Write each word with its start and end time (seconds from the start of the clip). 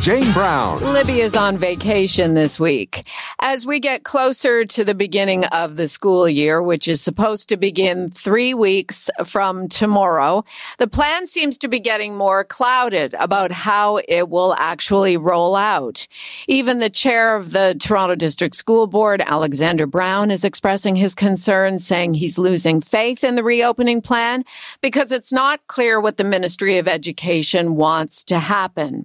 Jane 0.00 0.32
Brown. 0.32 0.82
Libby 0.82 1.20
is 1.20 1.36
on 1.36 1.58
vacation 1.58 2.32
this 2.32 2.58
week. 2.58 3.06
As 3.38 3.66
we 3.66 3.80
get 3.80 4.02
closer 4.02 4.64
to 4.64 4.82
the 4.82 4.94
beginning 4.94 5.44
of 5.44 5.76
the 5.76 5.88
school 5.88 6.26
year, 6.26 6.62
which 6.62 6.88
is 6.88 7.02
supposed 7.02 7.50
to 7.50 7.58
begin 7.58 8.08
three 8.08 8.54
weeks 8.54 9.10
from 9.26 9.68
tomorrow, 9.68 10.42
the 10.78 10.86
plan 10.86 11.26
seems 11.26 11.58
to 11.58 11.68
be 11.68 11.78
getting 11.80 12.16
more 12.16 12.44
clouded 12.44 13.14
about 13.18 13.52
how 13.52 14.00
it 14.08 14.30
will 14.30 14.54
actually 14.54 15.18
roll 15.18 15.54
out. 15.54 16.08
Even 16.48 16.78
the 16.78 16.88
chair 16.88 17.36
of 17.36 17.52
the 17.52 17.76
Toronto 17.78 18.14
District 18.14 18.56
School 18.56 18.86
Board, 18.86 19.20
Alexander 19.26 19.86
Brown, 19.86 20.30
is 20.30 20.46
expressing 20.46 20.96
his 20.96 21.14
concerns, 21.14 21.86
saying 21.86 22.14
he's 22.14 22.38
losing 22.38 22.80
faith 22.80 23.22
in 23.22 23.34
the 23.34 23.44
reopening 23.44 24.00
plan 24.00 24.44
because 24.80 25.12
it's 25.12 25.30
not 25.30 25.66
clear 25.66 26.00
what 26.00 26.16
the 26.16 26.24
Ministry 26.24 26.78
of 26.78 26.88
Education 26.88 27.76
wants 27.76 28.24
to 28.24 28.38
happen. 28.38 29.04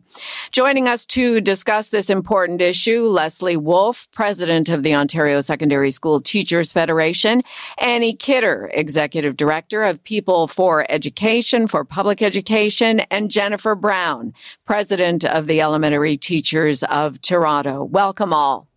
Joining 0.53 0.84
us 0.87 1.05
to 1.07 1.39
discuss 1.39 1.89
this 1.89 2.09
important 2.09 2.61
issue, 2.61 3.03
Leslie 3.03 3.57
Wolfe, 3.57 4.07
president 4.11 4.69
of 4.69 4.83
the 4.83 4.95
Ontario 4.95 5.41
Secondary 5.41 5.91
School 5.91 6.21
Teachers 6.21 6.73
Federation, 6.73 7.41
Annie 7.77 8.15
Kidder, 8.15 8.69
executive 8.73 9.37
director 9.37 9.83
of 9.83 10.03
People 10.03 10.47
for 10.47 10.85
Education 10.89 11.67
for 11.67 11.85
Public 11.85 12.21
Education, 12.21 13.01
and 13.11 13.31
Jennifer 13.31 13.75
Brown, 13.75 14.33
president 14.65 15.25
of 15.25 15.47
the 15.47 15.61
Elementary 15.61 16.17
Teachers 16.17 16.83
of 16.83 17.21
Toronto. 17.21 17.83
Welcome 17.83 18.33
all. 18.33 18.67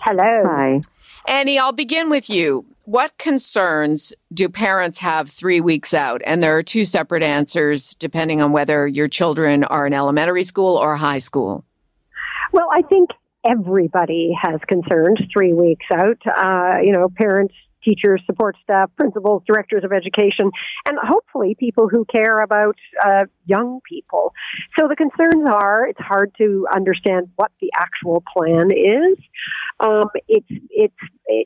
Hello. 0.00 0.42
Hi. 0.44 0.80
Annie, 1.26 1.58
I'll 1.58 1.72
begin 1.72 2.10
with 2.10 2.30
you. 2.30 2.64
What 2.86 3.18
concerns 3.18 4.14
do 4.32 4.48
parents 4.48 5.00
have 5.00 5.28
three 5.28 5.60
weeks 5.60 5.92
out? 5.92 6.22
And 6.24 6.40
there 6.40 6.56
are 6.56 6.62
two 6.62 6.84
separate 6.84 7.24
answers 7.24 7.94
depending 7.94 8.40
on 8.40 8.52
whether 8.52 8.86
your 8.86 9.08
children 9.08 9.64
are 9.64 9.88
in 9.88 9.92
elementary 9.92 10.44
school 10.44 10.76
or 10.76 10.94
high 10.94 11.18
school. 11.18 11.64
Well, 12.52 12.68
I 12.72 12.82
think 12.82 13.10
everybody 13.44 14.32
has 14.40 14.60
concerns 14.68 15.18
three 15.32 15.52
weeks 15.52 15.86
out. 15.92 16.18
Uh, 16.26 16.78
you 16.80 16.92
know, 16.92 17.08
parents, 17.08 17.54
teachers, 17.86 18.22
support 18.26 18.56
staff, 18.62 18.90
principals, 18.96 19.42
directors 19.46 19.84
of 19.84 19.92
education, 19.92 20.50
and 20.86 20.98
hopefully 21.02 21.56
people 21.58 21.88
who 21.88 22.04
care 22.04 22.40
about 22.42 22.76
uh, 23.04 23.24
young 23.44 23.80
people. 23.88 24.32
So 24.78 24.88
the 24.88 24.96
concerns 24.96 25.48
are 25.50 25.86
it's 25.86 26.00
hard 26.00 26.32
to 26.38 26.66
understand 26.74 27.28
what 27.36 27.52
the 27.60 27.70
actual 27.76 28.22
plan 28.36 28.70
is. 28.72 29.18
Um, 29.80 30.08
it's 30.28 30.46
it's 30.70 30.94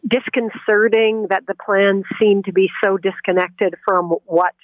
disconcerting 0.06 1.26
that 1.30 1.44
the 1.46 1.54
plans 1.54 2.04
seem 2.20 2.42
to 2.44 2.52
be 2.52 2.68
so 2.84 2.96
disconnected 2.96 3.74
from 3.86 4.10
what 4.26 4.54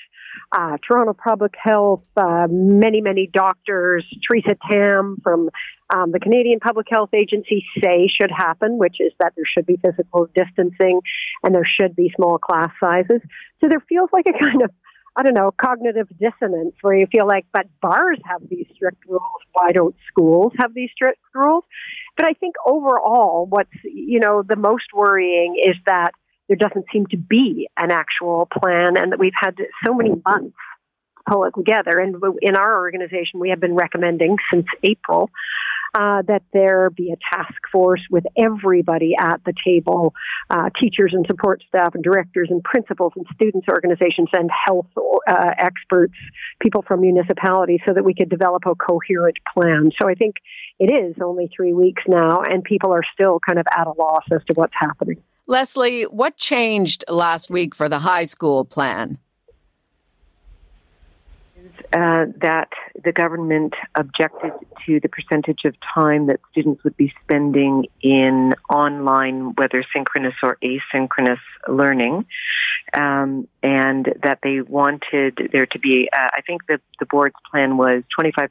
uh, 0.52 0.76
Toronto 0.86 1.14
Public 1.14 1.54
Health, 1.60 2.06
uh, 2.16 2.46
many, 2.50 3.00
many 3.00 3.28
doctors, 3.32 4.04
Theresa 4.28 4.56
Tam 4.70 5.18
from 5.22 5.50
um, 5.94 6.10
the 6.10 6.20
Canadian 6.20 6.58
Public 6.60 6.86
Health 6.90 7.10
Agency 7.14 7.64
say 7.82 8.08
should 8.08 8.30
happen, 8.30 8.78
which 8.78 8.96
is 9.00 9.12
that 9.20 9.32
there 9.36 9.44
should 9.46 9.66
be 9.66 9.76
physical 9.76 10.28
distancing 10.34 11.00
and 11.42 11.54
there 11.54 11.68
should 11.68 11.94
be 11.94 12.12
small 12.16 12.38
class 12.38 12.70
sizes. 12.80 13.20
So 13.60 13.68
there 13.68 13.82
feels 13.88 14.10
like 14.12 14.26
a 14.28 14.44
kind 14.44 14.62
of 14.62 14.70
I 15.18 15.22
don't 15.22 15.34
know, 15.34 15.50
cognitive 15.50 16.08
dissonance 16.20 16.74
where 16.82 16.94
you 16.94 17.06
feel 17.10 17.26
like, 17.26 17.46
but 17.50 17.66
bars 17.80 18.18
have 18.26 18.42
these 18.50 18.66
strict 18.74 19.02
rules. 19.08 19.22
Why 19.52 19.72
don't 19.72 19.94
schools 20.08 20.52
have 20.58 20.74
these 20.74 20.90
strict 20.92 21.20
rules? 21.34 21.64
But 22.18 22.26
I 22.26 22.34
think 22.34 22.54
overall, 22.66 23.46
what's, 23.48 23.70
you 23.82 24.20
know, 24.20 24.42
the 24.46 24.56
most 24.56 24.84
worrying 24.92 25.56
is 25.64 25.74
that 25.86 26.10
there 26.48 26.56
doesn't 26.56 26.84
seem 26.92 27.06
to 27.06 27.16
be 27.16 27.66
an 27.78 27.90
actual 27.90 28.46
plan 28.60 28.98
and 28.98 29.12
that 29.12 29.18
we've 29.18 29.32
had 29.40 29.56
so 29.86 29.94
many 29.94 30.10
months 30.10 30.54
to 31.16 31.32
pull 31.32 31.44
it 31.44 31.54
together. 31.56 31.98
And 31.98 32.16
in 32.42 32.54
our 32.54 32.78
organization, 32.78 33.40
we 33.40 33.48
have 33.50 33.60
been 33.60 33.74
recommending 33.74 34.36
since 34.52 34.66
April 34.82 35.30
uh, 35.96 36.22
that 36.28 36.42
there 36.52 36.90
be 36.90 37.10
a 37.10 37.36
task 37.36 37.54
force 37.72 38.02
with 38.10 38.24
everybody 38.36 39.14
at 39.18 39.40
the 39.46 39.54
table 39.64 40.14
uh, 40.50 40.68
teachers 40.78 41.12
and 41.14 41.24
support 41.26 41.62
staff 41.68 41.94
and 41.94 42.04
directors 42.04 42.48
and 42.50 42.62
principals 42.62 43.12
and 43.16 43.24
students 43.34 43.66
organizations 43.70 44.28
and 44.34 44.50
health 44.66 44.86
uh, 45.28 45.50
experts 45.58 46.14
people 46.60 46.84
from 46.86 47.00
municipalities 47.00 47.80
so 47.86 47.94
that 47.94 48.04
we 48.04 48.14
could 48.14 48.28
develop 48.28 48.64
a 48.66 48.74
coherent 48.74 49.36
plan. 49.54 49.90
So 50.00 50.08
i 50.08 50.14
think 50.14 50.36
it 50.78 50.92
is 50.92 51.16
only 51.22 51.48
three 51.54 51.72
weeks 51.72 52.02
now 52.06 52.40
and 52.42 52.62
people 52.62 52.92
are 52.92 53.02
still 53.14 53.40
kind 53.40 53.58
of 53.58 53.66
at 53.76 53.86
a 53.86 53.92
loss 53.98 54.24
as 54.32 54.42
to 54.48 54.54
what's 54.54 54.74
happening. 54.78 55.22
Leslie 55.46 56.02
what 56.04 56.36
changed 56.36 57.04
last 57.08 57.50
week 57.50 57.74
for 57.74 57.88
the 57.88 58.00
high 58.00 58.24
school 58.24 58.64
plan 58.64 59.18
uh, 61.92 62.26
that 62.40 62.68
the 63.04 63.12
government 63.12 63.74
objected 63.94 64.52
to 64.86 65.00
the 65.00 65.08
percentage 65.08 65.60
of 65.64 65.74
time 65.94 66.26
that 66.26 66.40
students 66.50 66.82
would 66.84 66.96
be 66.96 67.12
spending 67.22 67.86
in 68.02 68.54
online, 68.70 69.54
whether 69.54 69.84
synchronous 69.94 70.34
or 70.42 70.58
asynchronous 70.62 71.40
learning, 71.68 72.26
um, 72.94 73.48
and 73.62 74.12
that 74.22 74.38
they 74.42 74.60
wanted 74.60 75.50
there 75.52 75.66
to 75.66 75.78
be, 75.78 76.08
uh, 76.12 76.28
I 76.34 76.40
think 76.42 76.66
the, 76.66 76.80
the 76.98 77.06
board's 77.06 77.36
plan 77.50 77.76
was 77.76 78.02
25% 78.18 78.48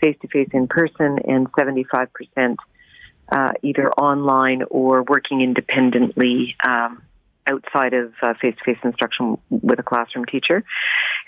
face 0.00 0.16
to 0.22 0.28
face 0.28 0.48
in 0.52 0.68
person 0.68 1.18
and 1.26 1.50
75% 1.52 2.56
uh, 3.30 3.52
either 3.62 3.90
online 3.92 4.62
or 4.70 5.02
working 5.02 5.40
independently. 5.40 6.56
Um, 6.66 7.02
outside 7.50 7.94
of 7.94 8.12
face 8.40 8.54
to 8.56 8.64
face 8.64 8.78
instruction 8.84 9.38
with 9.50 9.78
a 9.78 9.82
classroom 9.82 10.24
teacher. 10.26 10.64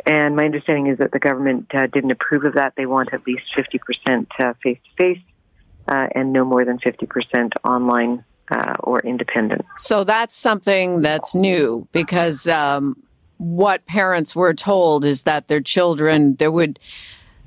And 0.07 0.37
my 0.37 0.45
understanding 0.45 0.87
is 0.87 0.99
that 0.99 1.13
the 1.13 1.19
government 1.19 1.67
uh, 1.75 1.87
didn't 1.87 2.11
approve 2.11 2.45
of 2.45 2.55
that. 2.55 2.75
They 2.77 2.87
want 2.87 3.13
at 3.13 3.27
least 3.27 3.43
50% 3.57 4.27
face 4.63 4.79
to 4.79 4.97
face 4.97 5.19
and 5.89 6.33
no 6.33 6.45
more 6.45 6.65
than 6.65 6.79
50% 6.79 7.53
online 7.65 8.25
uh, 8.51 8.75
or 8.81 9.01
independent. 9.01 9.65
So 9.79 10.05
that's 10.05 10.37
something 10.37 11.03
that's 11.03 11.35
new 11.35 11.89
because 11.93 12.49
um, 12.49 13.03
what 13.39 13.87
parents 13.87 14.35
were 14.35 14.55
told 14.55 15.05
is 15.05 15.25
that 15.25 15.49
their 15.49 15.61
children, 15.61 16.37
there 16.37 16.51
would 16.51 16.79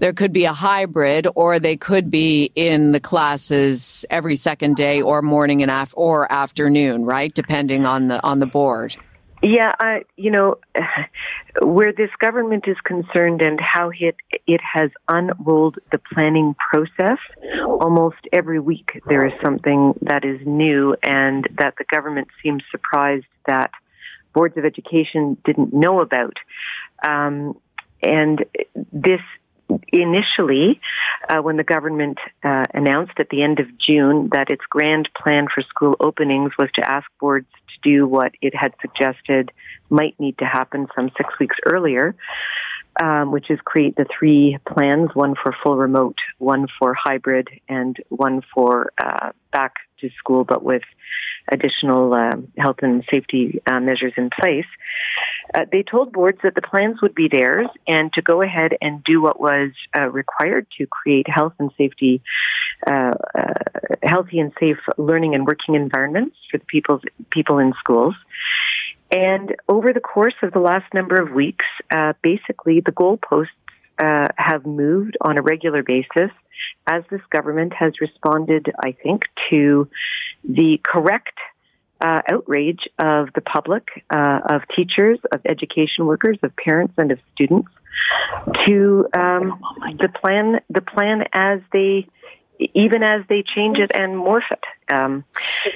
there 0.03 0.11
could 0.11 0.33
be 0.33 0.43
a 0.43 0.51
hybrid 0.51 1.29
or 1.33 1.59
they 1.59 1.77
could 1.77 2.11
be 2.11 2.51
in 2.55 2.91
the 2.91 2.99
classes 2.99 4.05
every 4.09 4.35
second 4.35 4.75
day 4.75 5.01
or 5.01 5.21
morning 5.21 5.61
and 5.61 5.71
af- 5.71 5.93
or 5.95 6.29
afternoon, 6.29 7.05
right? 7.05 7.33
Depending 7.33 7.85
on 7.85 8.07
the 8.07 8.21
on 8.21 8.39
the 8.39 8.45
board. 8.45 8.97
Yeah, 9.41 9.71
I, 9.79 10.01
you 10.17 10.29
know, 10.29 10.57
where 11.61 11.93
this 11.93 12.09
government 12.19 12.65
is 12.67 12.75
concerned 12.83 13.41
and 13.41 13.61
how 13.61 13.91
it 13.97 14.17
it 14.45 14.59
has 14.73 14.91
unrolled 15.07 15.79
the 15.93 15.99
planning 16.13 16.53
process, 16.69 17.19
almost 17.65 18.17
every 18.33 18.59
week 18.59 19.01
there 19.07 19.25
is 19.25 19.31
something 19.41 19.93
that 20.01 20.25
is 20.25 20.41
new, 20.45 20.97
and 21.01 21.47
that 21.57 21.75
the 21.77 21.85
government 21.89 22.27
seems 22.43 22.61
surprised 22.71 23.25
that 23.47 23.71
boards 24.33 24.57
of 24.57 24.65
education 24.65 25.37
didn't 25.45 25.73
know 25.73 26.01
about. 26.01 26.35
Um, 27.07 27.57
and 28.01 28.43
this 28.91 29.21
initially, 29.91 30.79
uh, 31.29 31.41
when 31.41 31.57
the 31.57 31.63
government 31.63 32.17
uh, 32.43 32.65
announced 32.73 33.13
at 33.17 33.29
the 33.29 33.43
end 33.43 33.59
of 33.59 33.67
June 33.77 34.29
that 34.31 34.49
its 34.49 34.63
grand 34.69 35.09
plan 35.15 35.47
for 35.53 35.61
school 35.63 35.95
openings 35.99 36.51
was 36.59 36.69
to 36.75 36.89
ask 36.89 37.05
boards 37.19 37.47
to 37.67 37.89
do 37.89 38.07
what 38.07 38.33
it 38.41 38.53
had 38.55 38.73
suggested 38.81 39.51
might 39.89 40.19
need 40.19 40.37
to 40.39 40.45
happen 40.45 40.87
some 40.95 41.09
six 41.17 41.37
weeks 41.39 41.55
earlier, 41.65 42.15
um, 43.01 43.31
which 43.31 43.49
is 43.49 43.59
create 43.63 43.95
the 43.95 44.05
three 44.17 44.57
plans 44.67 45.09
one 45.13 45.35
for 45.41 45.55
full 45.63 45.77
remote, 45.77 46.17
one 46.37 46.67
for 46.79 46.95
hybrid, 46.97 47.47
and 47.69 47.97
one 48.09 48.41
for 48.53 48.91
uh, 49.01 49.31
back 49.51 49.75
to 49.99 50.09
school, 50.17 50.43
but 50.43 50.63
with 50.63 50.83
additional 51.51 52.13
uh, 52.13 52.31
health 52.57 52.77
and 52.81 53.03
safety 53.11 53.61
uh, 53.69 53.79
measures 53.79 54.13
in 54.17 54.29
place. 54.29 54.65
Uh, 55.53 55.65
they 55.71 55.83
told 55.83 56.13
boards 56.13 56.39
that 56.43 56.55
the 56.55 56.61
plans 56.61 57.01
would 57.01 57.13
be 57.13 57.27
theirs 57.31 57.67
and 57.87 58.11
to 58.13 58.21
go 58.21 58.41
ahead 58.41 58.71
and 58.81 59.03
do 59.03 59.21
what 59.21 59.39
was 59.39 59.71
uh, 59.97 60.09
required 60.09 60.65
to 60.77 60.87
create 60.87 61.27
health 61.29 61.53
and 61.59 61.71
safety, 61.77 62.21
uh, 62.87 63.13
uh, 63.37 63.53
healthy 64.01 64.39
and 64.39 64.53
safe 64.59 64.77
learning 64.97 65.35
and 65.35 65.45
working 65.45 65.75
environments 65.75 66.35
for 66.49 66.57
the 66.57 66.65
people 66.65 67.01
people 67.29 67.59
in 67.59 67.73
schools. 67.79 68.15
And 69.11 69.55
over 69.67 69.93
the 69.93 69.99
course 69.99 70.33
of 70.41 70.53
the 70.53 70.59
last 70.59 70.91
number 70.93 71.21
of 71.21 71.31
weeks, 71.31 71.65
basically 72.23 72.79
the 72.79 72.91
goalposts 72.91 73.47
have 73.99 74.65
moved 74.65 75.17
on 75.21 75.37
a 75.37 75.41
regular 75.43 75.83
basis 75.83 76.31
as 76.87 77.03
this 77.09 77.21
government 77.29 77.73
has 77.73 77.93
responded, 78.01 78.71
I 78.83 78.91
think, 79.03 79.23
to 79.51 79.87
the 80.43 80.79
correct 80.83 81.37
uh, 82.01 82.21
outrage 82.31 82.87
of 82.99 83.29
the 83.33 83.41
public, 83.41 83.87
uh, 84.09 84.39
of 84.49 84.61
teachers, 84.75 85.19
of 85.31 85.41
education 85.45 86.05
workers, 86.05 86.37
of 86.43 86.55
parents, 86.55 86.93
and 86.97 87.11
of 87.11 87.19
students 87.33 87.69
to 88.65 89.07
um, 89.15 89.61
the 89.99 90.09
plan. 90.09 90.59
The 90.69 90.81
plan 90.81 91.23
as 91.33 91.61
they 91.71 92.07
even 92.73 93.03
as 93.03 93.21
they 93.29 93.43
change 93.55 93.77
it 93.77 93.91
and 93.93 94.15
morph 94.15 94.51
it. 94.51 94.63
Um, 94.93 95.23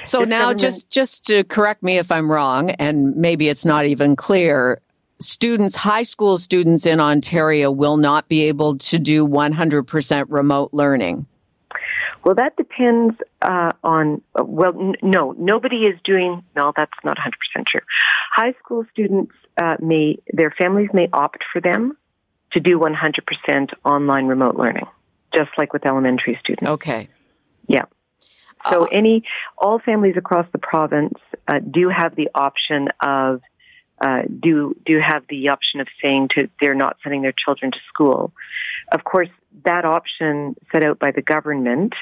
so 0.02 0.24
now, 0.24 0.54
just 0.54 0.90
just 0.90 1.26
to 1.26 1.44
correct 1.44 1.82
me 1.82 1.98
if 1.98 2.12
I'm 2.12 2.30
wrong, 2.30 2.70
and 2.72 3.16
maybe 3.16 3.48
it's 3.48 3.64
not 3.64 3.86
even 3.86 4.16
clear. 4.16 4.80
Students, 5.20 5.74
high 5.74 6.04
school 6.04 6.38
students 6.38 6.86
in 6.86 7.00
Ontario 7.00 7.72
will 7.72 7.96
not 7.96 8.28
be 8.28 8.42
able 8.42 8.78
to 8.78 9.00
do 9.00 9.26
100% 9.26 10.26
remote 10.28 10.70
learning. 10.72 11.26
Well, 12.24 12.34
that 12.34 12.56
depends 12.56 13.16
uh, 13.40 13.72
on, 13.82 14.22
uh, 14.38 14.44
well, 14.44 14.72
n- 14.78 14.94
no, 15.02 15.32
nobody 15.38 15.86
is 15.86 15.98
doing, 16.04 16.42
no, 16.56 16.72
that's 16.76 16.92
not 17.04 17.16
100% 17.16 17.30
true. 17.66 17.80
High 18.34 18.54
school 18.62 18.84
students 18.92 19.32
uh, 19.60 19.76
may, 19.80 20.18
their 20.32 20.50
families 20.50 20.90
may 20.92 21.08
opt 21.12 21.44
for 21.52 21.60
them 21.60 21.96
to 22.52 22.60
do 22.60 22.78
100% 22.78 23.68
online 23.84 24.26
remote 24.26 24.56
learning, 24.56 24.86
just 25.34 25.50
like 25.58 25.72
with 25.72 25.86
elementary 25.86 26.38
students. 26.42 26.70
Okay. 26.70 27.08
Yeah. 27.66 27.84
So 28.70 28.84
uh, 28.84 28.88
any, 28.92 29.22
all 29.56 29.78
families 29.78 30.16
across 30.16 30.46
the 30.52 30.58
province 30.58 31.14
uh, 31.46 31.60
do 31.60 31.88
have 31.88 32.16
the 32.16 32.28
option 32.34 32.88
of, 33.02 33.40
uh, 34.00 34.22
do 34.40 34.76
do 34.86 35.00
have 35.02 35.24
the 35.28 35.48
option 35.48 35.80
of 35.80 35.88
saying 36.02 36.28
to 36.36 36.48
they're 36.60 36.74
not 36.74 36.96
sending 37.02 37.22
their 37.22 37.34
children 37.44 37.72
to 37.72 37.78
school. 37.88 38.32
Of 38.92 39.04
course, 39.04 39.28
that 39.64 39.84
option 39.84 40.56
set 40.72 40.84
out 40.84 40.98
by 40.98 41.10
the 41.10 41.22
government 41.22 41.94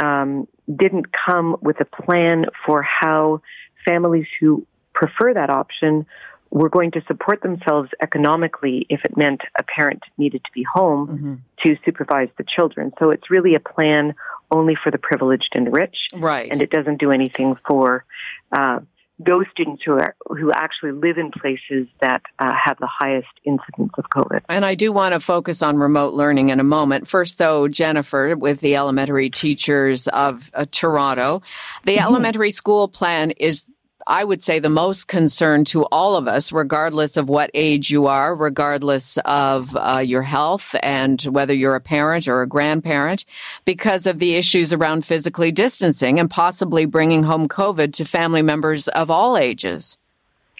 um, 0.00 0.46
didn't 0.74 1.06
come 1.26 1.56
with 1.60 1.80
a 1.80 1.84
plan 1.84 2.46
for 2.66 2.82
how 2.82 3.40
families 3.84 4.26
who 4.40 4.66
prefer 4.92 5.34
that 5.34 5.50
option 5.50 6.06
were 6.50 6.68
going 6.68 6.92
to 6.92 7.02
support 7.08 7.42
themselves 7.42 7.90
economically 8.00 8.86
if 8.88 9.04
it 9.04 9.16
meant 9.16 9.40
a 9.58 9.64
parent 9.64 10.00
needed 10.16 10.42
to 10.44 10.50
be 10.54 10.62
home 10.62 11.08
mm-hmm. 11.08 11.34
to 11.64 11.76
supervise 11.84 12.28
the 12.38 12.44
children. 12.44 12.92
So 13.00 13.10
it's 13.10 13.28
really 13.28 13.56
a 13.56 13.60
plan 13.60 14.14
only 14.52 14.76
for 14.80 14.92
the 14.92 14.98
privileged 14.98 15.48
and 15.54 15.66
the 15.66 15.72
rich, 15.72 15.96
right? 16.14 16.48
And 16.50 16.62
it 16.62 16.70
doesn't 16.70 17.00
do 17.00 17.10
anything 17.10 17.56
for 17.66 18.04
uh, 18.52 18.80
those 19.18 19.44
students 19.52 19.82
who 19.84 19.92
are 19.92 20.16
who 20.26 20.50
actually 20.52 20.92
live 20.92 21.18
in 21.18 21.30
places 21.30 21.86
that 22.00 22.22
uh, 22.38 22.52
have 22.52 22.76
the 22.78 22.88
highest 22.90 23.28
incidence 23.44 23.92
of 23.96 24.04
COVID. 24.14 24.40
And 24.48 24.64
I 24.64 24.74
do 24.74 24.92
want 24.92 25.14
to 25.14 25.20
focus 25.20 25.62
on 25.62 25.76
remote 25.76 26.14
learning 26.14 26.48
in 26.48 26.58
a 26.58 26.64
moment. 26.64 27.06
First, 27.06 27.38
though, 27.38 27.68
Jennifer, 27.68 28.34
with 28.36 28.60
the 28.60 28.74
elementary 28.74 29.30
teachers 29.30 30.08
of 30.08 30.50
uh, 30.54 30.64
Toronto, 30.70 31.42
the 31.84 31.96
mm-hmm. 31.96 32.04
elementary 32.04 32.50
school 32.50 32.88
plan 32.88 33.30
is 33.32 33.66
I 34.06 34.22
would 34.24 34.42
say 34.42 34.58
the 34.58 34.68
most 34.68 35.08
concern 35.08 35.64
to 35.66 35.84
all 35.84 36.16
of 36.16 36.28
us, 36.28 36.52
regardless 36.52 37.16
of 37.16 37.28
what 37.28 37.50
age 37.54 37.90
you 37.90 38.06
are, 38.06 38.34
regardless 38.34 39.16
of 39.24 39.74
uh, 39.76 40.02
your 40.04 40.22
health 40.22 40.74
and 40.82 41.20
whether 41.22 41.54
you're 41.54 41.74
a 41.74 41.80
parent 41.80 42.28
or 42.28 42.42
a 42.42 42.46
grandparent, 42.46 43.24
because 43.64 44.06
of 44.06 44.18
the 44.18 44.34
issues 44.34 44.72
around 44.72 45.06
physically 45.06 45.50
distancing 45.50 46.18
and 46.18 46.30
possibly 46.30 46.84
bringing 46.84 47.22
home 47.22 47.48
COVID 47.48 47.92
to 47.94 48.04
family 48.04 48.42
members 48.42 48.88
of 48.88 49.10
all 49.10 49.38
ages. 49.38 49.96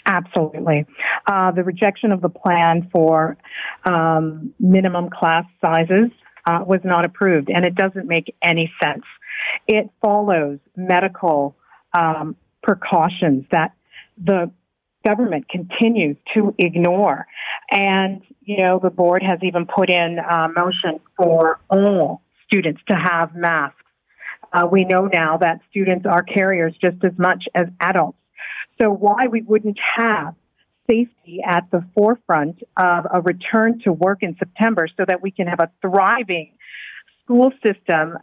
Absolutely. 0.07 0.87
Uh, 1.27 1.51
the 1.51 1.65
rejection 1.65 2.13
of 2.13 2.21
the 2.21 2.29
plan 2.29 2.89
for 2.93 3.37
um, 3.85 4.55
minimum 4.59 5.09
class 5.11 5.45
sizes 5.61 6.11
uh, 6.47 6.63
was 6.67 6.81
not 6.85 7.07
approved, 7.07 7.51
and 7.51 7.65
it 7.65 7.75
doesn't 7.75 8.07
make 8.07 8.35
any 8.43 8.73
sense. 8.83 9.05
It 9.67 9.91
follows 10.03 10.59
medical 10.77 11.57
um, 11.97 12.37
precautions 12.65 13.45
that 13.53 13.73
the 14.17 14.51
government 15.07 15.49
continues 15.49 16.17
to 16.35 16.55
ignore. 16.59 17.27
And, 17.71 18.23
you 18.41 18.63
know, 18.63 18.81
the 18.83 18.91
board 18.91 19.23
has 19.23 19.39
even 19.43 19.67
put 19.67 19.91
in 19.91 20.19
a 20.19 20.49
motion 20.49 21.01
for 21.17 21.61
all 21.69 22.23
students 22.47 22.81
to 22.89 22.97
have 22.97 23.35
masks. 23.35 23.77
Uh, 24.53 24.67
we 24.71 24.85
know 24.85 25.09
now 25.13 25.37
that 25.37 25.61
students 25.71 26.07
are 26.07 26.23
carriers 26.23 26.75
just 26.81 27.05
as 27.05 27.13
much 27.19 27.45
as 27.55 27.65
adults. 27.81 28.19
So 28.81 28.91
why 28.91 29.27
we 29.27 29.43
wouldn't 29.43 29.79
have 29.97 30.35
safety 30.89 31.41
at 31.47 31.65
the 31.71 31.85
forefront 31.95 32.63
of 32.77 33.07
a 33.13 33.21
return 33.21 33.81
to 33.85 33.93
work 33.93 34.23
in 34.23 34.37
September 34.39 34.87
so 34.97 35.05
that 35.07 35.23
we 35.23 35.31
can 35.31 35.47
have 35.47 35.61
a 35.61 35.71
thriving 35.81 36.53
school 37.23 37.51
system, 37.65 38.19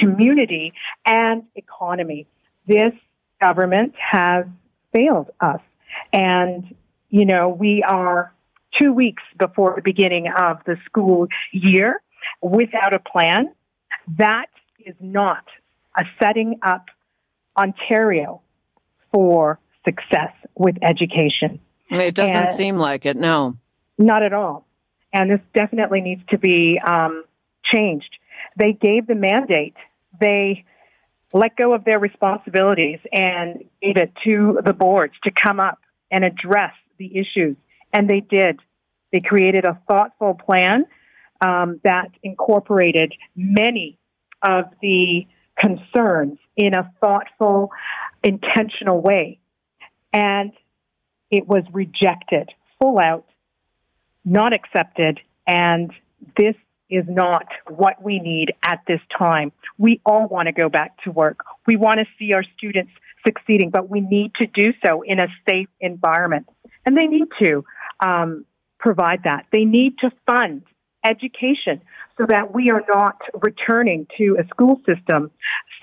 community, 0.00 0.72
and 1.04 1.44
economy. 1.54 2.26
This 2.66 2.92
government 3.40 3.94
has 3.98 4.46
failed 4.94 5.30
us. 5.40 5.60
And, 6.12 6.74
you 7.10 7.24
know, 7.24 7.48
we 7.48 7.82
are 7.82 8.32
two 8.80 8.92
weeks 8.92 9.22
before 9.38 9.74
the 9.76 9.82
beginning 9.82 10.26
of 10.28 10.58
the 10.66 10.76
school 10.84 11.28
year 11.52 12.00
without 12.42 12.94
a 12.94 12.98
plan. 12.98 13.52
That 14.18 14.46
is 14.84 14.94
not 15.00 15.44
a 15.98 16.04
setting 16.22 16.58
up 16.62 16.86
Ontario 17.56 18.40
for 19.12 19.58
success 19.84 20.32
with 20.54 20.76
education. 20.82 21.60
It 21.90 22.14
doesn't 22.14 22.36
and 22.36 22.50
seem 22.50 22.76
like 22.76 23.06
it, 23.06 23.16
no. 23.16 23.56
Not 23.96 24.22
at 24.22 24.32
all. 24.32 24.66
And 25.12 25.30
this 25.30 25.40
definitely 25.54 26.02
needs 26.02 26.22
to 26.30 26.38
be 26.38 26.78
um, 26.86 27.24
changed. 27.72 28.10
They 28.58 28.72
gave 28.72 29.06
the 29.06 29.14
mandate. 29.14 29.74
They 30.20 30.64
let 31.32 31.56
go 31.56 31.74
of 31.74 31.84
their 31.84 31.98
responsibilities 31.98 32.98
and 33.12 33.64
gave 33.82 33.96
it 33.96 34.12
to 34.24 34.60
the 34.64 34.72
boards 34.72 35.14
to 35.24 35.30
come 35.30 35.60
up 35.60 35.78
and 36.10 36.24
address 36.24 36.72
the 36.98 37.18
issues. 37.18 37.56
And 37.92 38.08
they 38.08 38.20
did. 38.20 38.60
They 39.12 39.20
created 39.20 39.64
a 39.64 39.78
thoughtful 39.88 40.34
plan 40.34 40.84
um, 41.40 41.80
that 41.84 42.08
incorporated 42.22 43.14
many 43.36 43.98
of 44.42 44.64
the 44.80 45.26
concerns 45.58 46.38
in 46.56 46.74
a 46.74 46.90
thoughtful, 47.00 47.70
intentional 48.22 49.00
way. 49.00 49.38
And 50.12 50.52
it 51.30 51.46
was 51.46 51.64
rejected 51.72 52.50
full 52.80 52.98
out, 52.98 53.26
not 54.24 54.52
accepted, 54.52 55.20
and 55.46 55.92
this 56.36 56.54
is 56.90 57.04
not 57.08 57.46
what 57.68 58.02
we 58.02 58.18
need 58.18 58.54
at 58.64 58.82
this 58.86 59.00
time. 59.16 59.52
We 59.76 60.00
all 60.06 60.26
want 60.26 60.46
to 60.46 60.52
go 60.52 60.68
back 60.68 61.02
to 61.04 61.10
work. 61.10 61.40
We 61.66 61.76
want 61.76 61.98
to 61.98 62.06
see 62.18 62.32
our 62.34 62.44
students 62.56 62.92
succeeding, 63.26 63.70
but 63.70 63.88
we 63.90 64.00
need 64.00 64.32
to 64.36 64.46
do 64.46 64.72
so 64.84 65.02
in 65.02 65.20
a 65.20 65.26
safe 65.48 65.68
environment. 65.80 66.46
And 66.86 66.96
they 66.96 67.06
need 67.06 67.26
to 67.42 67.64
um, 68.04 68.44
provide 68.78 69.24
that. 69.24 69.46
They 69.52 69.64
need 69.64 69.98
to 69.98 70.10
fund 70.26 70.62
education 71.04 71.82
so 72.16 72.26
that 72.28 72.54
we 72.54 72.70
are 72.70 72.82
not 72.88 73.16
returning 73.42 74.06
to 74.18 74.36
a 74.40 74.46
school 74.48 74.80
system 74.86 75.30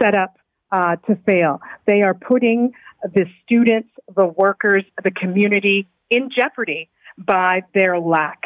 set 0.01 0.15
up 0.15 0.37
uh, 0.71 0.95
to 1.07 1.15
fail. 1.25 1.61
They 1.85 2.01
are 2.01 2.13
putting 2.13 2.71
the 3.03 3.25
students, 3.43 3.89
the 4.15 4.25
workers, 4.25 4.83
the 5.03 5.11
community 5.11 5.87
in 6.09 6.29
jeopardy 6.35 6.89
by 7.17 7.61
their 7.73 7.99
lack 7.99 8.41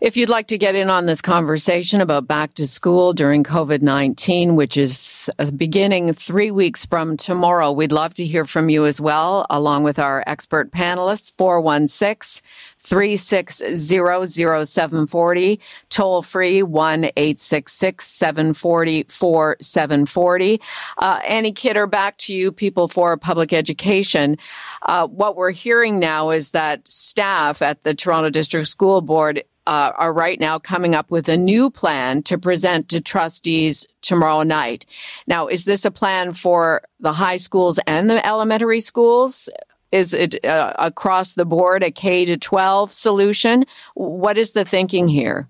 if 0.00 0.16
you'd 0.16 0.28
like 0.28 0.48
to 0.48 0.58
get 0.58 0.74
in 0.74 0.90
on 0.90 1.06
this 1.06 1.22
conversation 1.22 2.00
about 2.00 2.26
back 2.26 2.52
to 2.54 2.66
school 2.66 3.12
during 3.12 3.44
COVID 3.44 3.80
19, 3.80 4.56
which 4.56 4.76
is 4.76 5.30
beginning 5.56 6.12
three 6.12 6.50
weeks 6.50 6.84
from 6.84 7.16
tomorrow, 7.16 7.70
we'd 7.70 7.92
love 7.92 8.12
to 8.14 8.26
hear 8.26 8.44
from 8.44 8.68
you 8.68 8.86
as 8.86 9.00
well, 9.00 9.46
along 9.48 9.84
with 9.84 9.98
our 9.98 10.24
expert 10.26 10.72
panelists, 10.72 11.32
416 11.38 12.42
360 12.78 13.76
0740, 13.78 15.60
toll 15.88 16.22
free 16.22 16.62
1 16.62 17.04
866 17.04 18.06
740 18.06 19.04
4740. 19.04 20.60
Uh, 20.98 21.20
Annie 21.26 21.52
Kidder, 21.52 21.86
back 21.86 22.18
to 22.18 22.34
you, 22.34 22.50
People 22.52 22.88
for 22.88 23.16
Public 23.16 23.52
Education. 23.52 24.36
Uh, 24.82 25.06
what 25.06 25.36
we're 25.36 25.52
hearing 25.52 25.98
now 25.98 26.30
is 26.30 26.50
that 26.50 26.86
staff 26.88 27.62
at 27.62 27.84
the 27.84 27.94
Toronto 27.94 28.28
District 28.28 28.66
School 28.66 29.00
Board 29.00 29.42
uh, 29.66 29.92
are 29.96 30.12
right 30.12 30.38
now 30.38 30.58
coming 30.58 30.94
up 30.94 31.10
with 31.10 31.28
a 31.28 31.36
new 31.36 31.70
plan 31.70 32.22
to 32.24 32.38
present 32.38 32.88
to 32.90 33.00
trustees 33.00 33.86
tomorrow 34.02 34.42
night. 34.42 34.86
Now, 35.26 35.46
is 35.46 35.64
this 35.64 35.84
a 35.84 35.90
plan 35.90 36.32
for 36.32 36.82
the 37.00 37.12
high 37.12 37.38
schools 37.38 37.78
and 37.86 38.08
the 38.08 38.24
elementary 38.26 38.80
schools? 38.80 39.48
Is 39.92 40.12
it 40.12 40.44
uh, 40.44 40.74
across 40.78 41.34
the 41.34 41.44
board 41.44 41.82
a 41.82 41.90
K 41.90 42.24
to 42.24 42.36
12 42.36 42.92
solution? 42.92 43.64
What 43.94 44.36
is 44.38 44.52
the 44.52 44.64
thinking 44.64 45.08
here? 45.08 45.48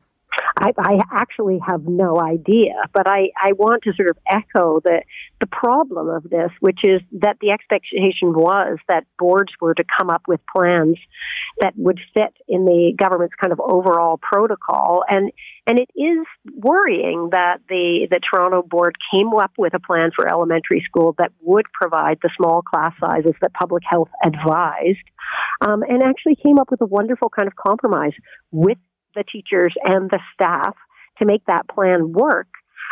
I, 0.57 0.73
I 0.79 0.99
actually 1.11 1.59
have 1.67 1.87
no 1.87 2.21
idea, 2.21 2.75
but 2.93 3.09
I, 3.09 3.31
I 3.43 3.53
want 3.53 3.83
to 3.85 3.93
sort 3.95 4.09
of 4.09 4.17
echo 4.29 4.81
the, 4.81 5.03
the 5.45 5.57
problem 5.57 6.09
of 6.09 6.23
this, 6.25 6.51
which 6.61 6.81
is 6.85 7.01
that 7.21 7.37
the 7.41 7.51
expectation 7.51 8.33
was 8.33 8.79
that 8.89 9.05
boards 9.19 9.53
were 9.61 9.75
to 9.75 9.85
come 9.99 10.09
up 10.09 10.23
with 10.27 10.41
plans 10.55 10.97
that 11.61 11.75
would 11.77 12.01
fit 12.15 12.35
in 12.49 12.65
the 12.65 12.95
government's 12.97 13.35
kind 13.41 13.53
of 13.53 13.61
overall 13.61 14.19
protocol. 14.19 15.05
And 15.09 15.31
and 15.67 15.79
it 15.79 15.91
is 15.95 16.27
worrying 16.55 17.29
that 17.33 17.59
the 17.69 18.09
the 18.11 18.21
Toronto 18.21 18.63
board 18.63 18.97
came 19.13 19.29
up 19.35 19.53
with 19.59 19.75
a 19.75 19.81
plan 19.81 20.11
for 20.17 20.27
elementary 20.27 20.83
school 20.87 21.15
that 21.19 21.33
would 21.43 21.67
provide 21.79 22.19
the 22.23 22.31
small 22.37 22.63
class 22.63 22.93
sizes 22.99 23.35
that 23.43 23.53
public 23.53 23.83
health 23.87 24.09
advised, 24.25 25.05
um, 25.61 25.83
and 25.83 26.03
actually 26.03 26.37
came 26.37 26.59
up 26.59 26.71
with 26.71 26.81
a 26.81 26.87
wonderful 26.87 27.29
kind 27.29 27.49
of 27.49 27.55
compromise 27.55 28.15
with 28.51 28.79
the 29.15 29.25
teachers 29.31 29.75
and 29.85 30.11
the 30.11 30.21
staff 30.33 30.75
to 31.19 31.27
make 31.27 31.45
that 31.47 31.69
plan 31.69 32.13
work. 32.13 32.49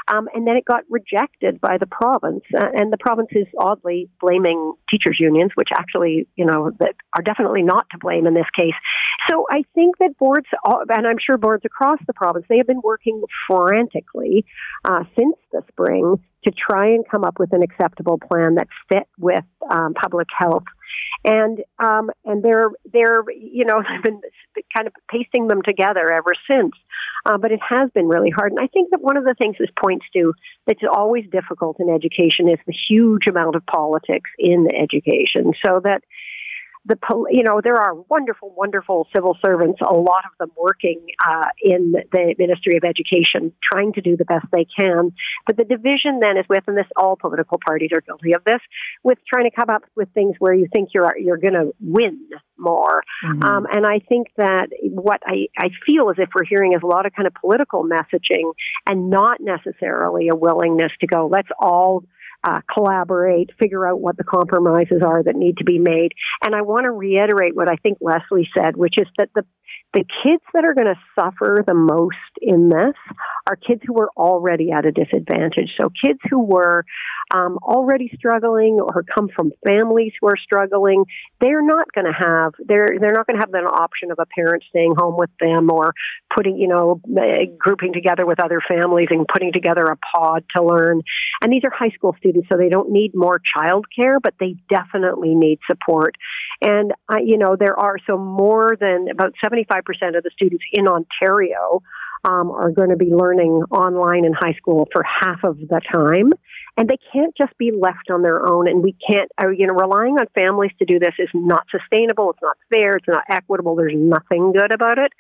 Um, 0.09 0.29
and 0.35 0.47
then 0.47 0.57
it 0.57 0.65
got 0.65 0.85
rejected 0.91 1.61
by 1.61 1.79
the 1.79 1.87
province, 1.87 2.43
uh, 2.57 2.69
and 2.75 2.93
the 2.93 2.99
province 2.99 3.29
is 3.33 3.47
oddly 3.59 4.11
blaming 4.21 4.75
teachers' 4.91 5.19
unions, 5.21 5.53
which 5.55 5.69
actually, 5.75 6.27
you 6.37 6.45
know, 6.45 6.71
that 6.81 6.95
are 7.17 7.23
definitely 7.23 7.63
not 7.63 7.87
to 7.93 7.99
blame 7.99 8.27
in 8.27 8.35
this 8.35 8.51
case. 8.59 8.75
So 9.31 9.47
I 9.51 9.63
think 9.75 9.99
that 9.99 10.19
boards, 10.19 10.47
and 10.65 11.07
I'm 11.07 11.19
sure 11.25 11.39
boards 11.39 11.65
across 11.65 11.99
the 12.07 12.13
province, 12.13 12.45
they 12.49 12.59
have 12.59 12.67
been 12.67 12.81
working 12.83 13.23
frantically 13.49 14.45
uh, 14.85 15.05
since 15.17 15.37
the 15.53 15.63
spring 15.69 16.17
to 16.45 16.51
try 16.51 16.89
and 16.89 17.05
come 17.09 17.25
up 17.25 17.39
with 17.39 17.53
an 17.53 17.63
acceptable 17.63 18.19
plan 18.19 18.57
that 18.57 18.67
fit 18.89 19.09
with 19.19 19.45
um, 19.71 19.95
public 19.95 20.29
health 20.37 20.65
and 21.25 21.63
um, 21.79 22.11
and 22.25 22.43
they're 22.43 22.71
they're 22.93 23.25
you 23.31 23.65
know 23.65 23.83
I've 23.89 24.03
been 24.03 24.21
kind 24.77 24.87
of 24.87 24.93
pasting 25.11 25.49
them 25.49 25.63
together 25.63 26.13
ever 26.13 26.33
since. 26.51 26.73
Uh, 27.25 27.39
but 27.39 27.53
it 27.53 27.61
has 27.63 27.89
been 27.95 28.09
really 28.09 28.31
hard, 28.31 28.51
and 28.51 28.61
I 28.61 28.67
think 28.67 28.91
that 28.91 29.01
one 29.01 29.17
of 29.17 29.23
the 29.23 29.37
things 29.39 29.55
this 29.57 29.71
points 29.81 30.05
to 30.13 30.33
that's 30.67 30.81
always 30.93 31.25
difficult 31.31 31.77
in 31.79 31.89
education 31.89 32.49
is 32.49 32.59
the 32.67 32.75
huge 32.89 33.29
amount 33.29 33.55
of 33.55 33.65
politics 33.65 34.29
in 34.41 34.67
education. 34.75 35.53
So 35.65 35.81
that 35.85 36.03
the 36.85 36.97
you 37.31 37.45
know 37.45 37.61
there 37.63 37.77
are 37.77 37.95
wonderful, 37.95 38.53
wonderful 38.57 39.07
civil 39.15 39.37
servants, 39.45 39.81
a 39.81 39.95
lot 39.95 40.25
of 40.25 40.37
them 40.39 40.51
working 40.57 41.01
uh, 41.27 41.47
in 41.63 41.93
the 42.13 42.35
Ministry 42.39 42.77
of 42.77 42.85
Education, 42.85 43.53
trying 43.73 43.93
to 43.95 44.01
do 44.01 44.17
the 44.17 44.25
best 44.25 44.47
they 44.53 44.67
can. 44.79 45.13
But 45.47 45.57
the 45.57 45.65
division 45.65 46.19
then 46.21 46.37
is 46.37 46.45
with, 46.49 46.65
and 46.67 46.77
this 46.77 46.87
all 46.97 47.17
political 47.17 47.61
parties 47.65 47.91
are 47.95 48.01
guilty 48.01 48.35
of 48.35 48.43
this, 48.45 48.61
with 49.05 49.19
trying 49.33 49.49
to 49.49 49.55
come 49.55 49.71
up 49.71 49.83
with 49.95 50.09
things 50.13 50.37
where 50.39 50.55
you 50.55 50.67
think 50.73 50.91
you're 50.93 51.17
you're 51.19 51.37
going 51.37 51.55
to 51.55 51.73
win 51.81 52.19
more. 52.59 53.03
Mm-hmm. 53.25 53.43
Um, 53.43 53.67
and 53.73 53.87
I 53.87 54.01
think 54.01 54.29
that 54.37 54.69
what 54.83 55.21
I, 55.27 55.49
I 55.59 55.69
feel 55.87 56.11
as 56.11 56.17
if 56.19 56.31
we're 56.35 56.45
hearing 56.45 56.73
is 56.73 56.81
a 56.83 56.87
lot 56.87 57.07
of 57.07 57.13
kind 57.13 57.27
of 57.27 57.35
political 57.35 57.85
messaging 57.85 58.53
and 58.89 59.11
not 59.11 59.39
necessarily 59.41 60.29
a 60.29 60.37
willingness 60.37 60.93
to 61.01 61.07
go, 61.07 61.29
let's 61.31 61.49
all 61.59 62.05
uh, 62.45 62.61
collaborate, 62.73 63.51
figure 63.59 63.87
out 63.87 64.01
what 64.01 64.17
the 64.17 64.25
compromises 64.25 65.03
are 65.05 65.23
that 65.23 65.37
need 65.37 65.59
to 65.59 65.65
be 65.65 65.79
made. 65.79 66.13
And 66.45 66.55
I 66.55 66.63
want 66.63 66.85
to 66.85 66.91
reiterate 66.91 67.55
what 67.55 67.71
I 67.71 67.77
think 67.77 67.99
Leslie 68.01 68.49
said, 68.57 68.77
which 68.77 68.99
is 68.99 69.07
that 69.19 69.31
the 69.35 69.45
the 69.95 70.05
kids 70.23 70.43
that 70.55 70.65
are 70.65 70.75
going 70.75 70.87
to 70.87 71.01
suffer 71.19 71.63
the 71.67 71.75
most 71.75 72.17
in 72.41 72.69
this 72.69 72.95
are 73.47 73.57
kids 73.57 73.83
who 73.87 73.93
were 73.93 74.11
already 74.17 74.71
at 74.73 74.87
a 74.87 74.93
disadvantage. 74.93 75.71
So 75.81 75.91
kids 76.03 76.21
who 76.31 76.43
were 76.43 76.85
um, 77.35 77.59
already 77.63 78.11
struggling 78.17 78.79
or 78.81 79.03
come 79.03 79.29
from 79.35 79.53
families 79.67 80.13
who 80.21 80.29
are 80.29 80.37
struggling, 80.37 81.05
they're 81.41 81.65
not 81.65 81.93
going 81.93 82.07
to 82.07 82.13
have 82.13 82.53
they're 82.65 82.89
they're 83.01 83.13
not 83.13 83.27
going 83.27 83.39
to 83.39 83.45
have 83.45 83.53
an 83.55 83.67
option 83.67 84.11
of 84.11 84.19
a 84.19 84.27
parent 84.27 84.63
staying 84.69 84.95
home 84.97 85.17
with 85.17 85.31
them 85.41 85.71
or 85.71 85.95
putting 86.35 86.57
you 86.57 86.69
know 86.69 87.01
eh, 87.19 87.47
grouping 87.59 87.93
together 87.93 88.27
with 88.27 88.41
other 88.41 88.61
families 88.67 89.09
and 89.11 89.27
putting 89.33 89.53
together 89.53 89.85
a 89.85 89.97
pod 89.97 90.45
to 90.57 90.63
learn. 90.63 91.03
And 91.43 91.53
these 91.53 91.63
are 91.65 91.71
high 91.71 91.95
school 91.95 92.15
students, 92.19 92.49
so 92.51 92.59
they 92.59 92.69
don't 92.69 92.91
need 92.91 93.13
more 93.15 93.41
child 93.57 93.87
care, 93.95 94.21
but 94.21 94.35
they 94.39 94.57
definitely 94.69 95.35
need 95.35 95.59
support. 95.71 96.17
And 96.61 96.93
uh, 97.13 97.19
you 97.23 97.39
know 97.39 97.57
there 97.59 97.79
are 97.79 97.97
so 98.07 98.17
more 98.17 98.77
than 98.79 99.07
about 99.11 99.35
seventy 99.43 99.65
five 99.65 99.82
of 99.89 100.23
the 100.23 100.31
students 100.35 100.65
in 100.73 100.87
Ontario 100.89 101.83
um, 102.25 102.51
are 102.51 102.71
going 102.71 102.91
to 102.91 102.97
be 102.97 103.11
learning 103.11 103.63
online 103.71 104.25
in 104.25 104.33
high 104.33 104.55
school 104.55 104.89
for 104.93 105.03
half 105.03 105.43
of 105.45 105.59
the 105.59 105.81
time. 105.93 106.33
And 106.77 106.89
they 106.89 106.99
can't 107.13 107.37
just 107.37 107.57
be 107.59 107.73
left 107.73 108.11
on 108.11 108.23
their 108.23 108.49
own. 108.49 108.69
And 108.69 108.83
we 108.83 108.97
can't, 109.09 109.31
uh, 109.43 109.49
you 109.49 109.67
know, 109.67 109.75
relying 109.75 110.15
on 110.15 110.27
families 110.35 110.71
to 110.79 110.85
do 110.85 110.99
this 110.99 111.15
is 111.19 111.29
not 111.35 111.67
sustainable. 111.71 112.31
It's 112.31 112.43
not 112.43 112.57
fair. 112.73 112.97
It's 112.97 113.09
not 113.09 113.25
equitable. 113.29 113.77
There's 113.77 113.95
nothing 113.95 114.53
good 114.53 114.73
about 114.73 114.99
it. 114.99 115.13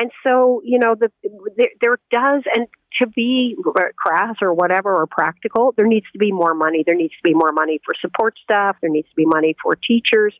And 0.00 0.10
so, 0.24 0.62
you 0.64 0.78
know, 0.78 0.94
the, 0.94 1.10
there, 1.56 1.68
there 1.80 1.98
does, 2.10 2.42
and 2.54 2.66
to 3.00 3.06
be 3.06 3.56
crass 3.96 4.36
or 4.40 4.54
whatever 4.54 4.94
or 4.94 5.06
practical, 5.06 5.72
there 5.76 5.86
needs 5.86 6.06
to 6.12 6.18
be 6.18 6.32
more 6.32 6.54
money. 6.54 6.82
There 6.84 6.96
needs 6.96 7.14
to 7.22 7.28
be 7.28 7.34
more 7.34 7.52
money 7.52 7.80
for 7.84 7.94
support 8.00 8.34
staff. 8.42 8.76
There 8.80 8.90
needs 8.90 9.08
to 9.08 9.14
be 9.14 9.26
money 9.26 9.54
for 9.62 9.76
teachers 9.76 10.34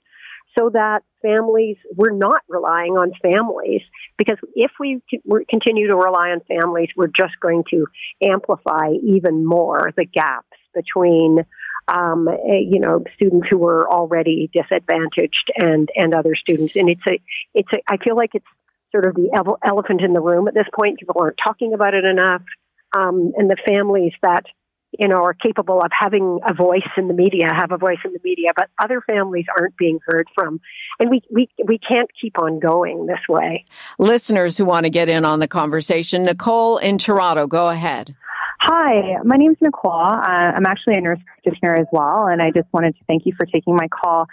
so 0.58 0.70
that 0.70 1.02
families, 1.22 1.76
we're 1.94 2.16
not 2.16 2.42
relying 2.48 2.92
on 2.92 3.12
families 3.22 3.82
because 4.16 4.38
if 4.54 4.72
we 4.80 5.00
continue 5.48 5.86
to 5.88 5.94
rely 5.94 6.30
on 6.30 6.40
families, 6.48 6.88
we're 6.96 7.06
just 7.06 7.38
going 7.40 7.64
to 7.70 7.86
amplify 8.22 8.90
even 9.02 9.44
more 9.44 9.92
the 9.96 10.04
gaps 10.04 10.46
between 10.74 11.44
um, 11.88 12.28
eh, 12.28 12.58
you 12.60 12.80
know, 12.80 13.02
students 13.14 13.46
who 13.48 13.58
were 13.58 13.88
already 13.90 14.50
disadvantaged 14.52 15.50
and, 15.56 15.88
and 15.96 16.14
other 16.14 16.34
students. 16.34 16.74
And 16.76 16.90
it's 16.90 17.00
a, 17.08 17.18
it's 17.54 17.72
a, 17.72 17.78
I 17.88 17.96
feel 17.96 18.16
like 18.16 18.30
it's 18.34 18.46
sort 18.92 19.06
of 19.06 19.14
the 19.14 19.30
elephant 19.64 20.02
in 20.02 20.12
the 20.12 20.20
room 20.20 20.48
at 20.48 20.54
this 20.54 20.66
point. 20.74 20.98
People 20.98 21.16
aren't 21.20 21.38
talking 21.42 21.72
about 21.72 21.94
it 21.94 22.04
enough. 22.04 22.42
Um, 22.96 23.32
and 23.36 23.50
the 23.50 23.56
families 23.66 24.12
that 24.22 24.44
you 24.98 25.06
know, 25.06 25.16
are 25.16 25.34
capable 25.34 25.80
of 25.80 25.90
having 25.98 26.40
a 26.46 26.52
voice 26.52 26.88
in 26.96 27.08
the 27.08 27.14
media, 27.14 27.46
have 27.54 27.70
a 27.70 27.78
voice 27.78 27.98
in 28.04 28.12
the 28.12 28.20
media, 28.24 28.50
but 28.54 28.68
other 28.82 29.00
families 29.00 29.46
aren't 29.56 29.76
being 29.76 30.00
heard 30.06 30.26
from. 30.34 30.60
And 30.98 31.08
we, 31.08 31.22
we, 31.30 31.48
we 31.64 31.78
can't 31.78 32.10
keep 32.20 32.38
on 32.38 32.58
going 32.58 33.06
this 33.06 33.20
way. 33.28 33.64
Listeners 33.98 34.58
who 34.58 34.64
want 34.64 34.84
to 34.84 34.90
get 34.90 35.08
in 35.08 35.24
on 35.24 35.38
the 35.38 35.48
conversation, 35.48 36.24
Nicole 36.24 36.78
in 36.78 36.98
Toronto, 36.98 37.46
go 37.46 37.68
ahead. 37.68 38.14
Hi, 38.60 39.22
my 39.24 39.36
name 39.36 39.52
is 39.52 39.56
Nicole. 39.60 39.92
Uh, 39.92 40.26
I'm 40.26 40.66
actually 40.66 40.94
a 40.94 41.00
nurse 41.00 41.20
practitioner 41.24 41.74
as 41.74 41.86
well, 41.92 42.26
and 42.26 42.42
I 42.42 42.50
just 42.50 42.66
wanted 42.72 42.96
to 42.96 43.04
thank 43.06 43.24
you 43.24 43.32
for 43.38 43.46
taking 43.46 43.76
my 43.76 43.86
call. 43.86 44.26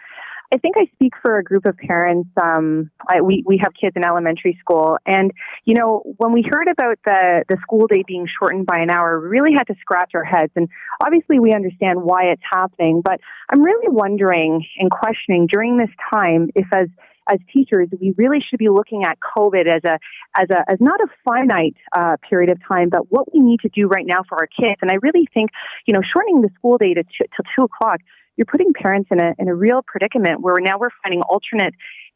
I 0.55 0.57
think 0.57 0.77
I 0.77 0.85
speak 0.93 1.12
for 1.21 1.38
a 1.38 1.43
group 1.43 1.65
of 1.65 1.75
parents. 1.75 2.29
Um, 2.41 2.89
I, 3.05 3.19
we 3.19 3.43
we 3.45 3.59
have 3.62 3.74
kids 3.74 3.93
in 3.97 4.05
elementary 4.05 4.57
school, 4.62 4.97
and 5.05 5.31
you 5.65 5.74
know 5.74 6.01
when 6.15 6.31
we 6.31 6.45
heard 6.50 6.69
about 6.69 6.97
the 7.05 7.43
the 7.50 7.57
school 7.62 7.88
day 7.88 8.05
being 8.07 8.25
shortened 8.39 8.65
by 8.65 8.79
an 8.79 8.89
hour, 8.89 9.19
we 9.19 9.27
really 9.27 9.53
had 9.53 9.67
to 9.67 9.75
scratch 9.81 10.12
our 10.15 10.24
heads. 10.24 10.53
And 10.55 10.69
obviously, 11.03 11.41
we 11.41 11.51
understand 11.51 12.01
why 12.01 12.31
it's 12.31 12.41
happening, 12.50 13.01
but 13.03 13.19
I'm 13.50 13.62
really 13.62 13.89
wondering 13.89 14.65
and 14.79 14.89
questioning 14.89 15.47
during 15.51 15.77
this 15.77 15.91
time 16.13 16.47
if 16.55 16.67
as 16.74 16.88
as 17.29 17.39
teachers, 17.51 17.89
we 18.00 18.13
really 18.17 18.39
should 18.39 18.59
be 18.59 18.69
looking 18.69 19.03
at 19.03 19.17
COVID 19.19 19.67
as 19.67 19.81
a 19.83 20.00
as 20.39 20.47
a 20.51 20.71
as 20.71 20.77
not 20.79 21.01
a 21.01 21.07
finite 21.27 21.75
uh, 21.91 22.15
period 22.29 22.50
of 22.50 22.59
time, 22.65 22.88
but 22.88 23.12
what 23.12 23.33
we 23.33 23.41
need 23.41 23.59
to 23.62 23.69
do 23.69 23.88
right 23.88 24.05
now 24.07 24.21
for 24.29 24.39
our 24.39 24.47
kids. 24.47 24.79
And 24.81 24.89
I 24.89 24.95
really 25.01 25.27
think, 25.33 25.50
you 25.85 25.93
know, 25.93 26.01
shortening 26.13 26.41
the 26.41 26.50
school 26.55 26.77
day 26.77 26.93
to 26.93 27.03
till 27.03 27.45
two 27.57 27.63
o'clock 27.63 28.00
you're 28.38 28.46
putting 28.46 28.74
parents 28.74 29.10
in 29.12 29.22
a, 29.22 29.34
in 29.39 29.48
a 29.48 29.56
real 29.56 29.82
predicament 29.86 30.42
where 30.42 30.56
now 30.60 30.77
we're 30.77 30.89
finding 31.04 31.22
alternate 31.22 31.74